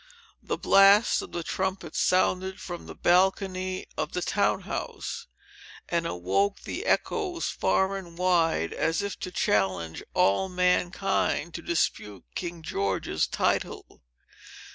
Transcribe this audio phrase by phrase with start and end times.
[0.41, 5.27] The blast of the trumpet sounded from the balcony of the Town House,
[5.89, 12.23] and awoke the echoes far and wide, as if to challenge all mankind to dispute
[12.33, 14.01] King George's title.